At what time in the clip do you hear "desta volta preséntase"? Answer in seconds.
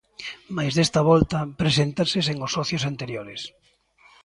0.77-2.17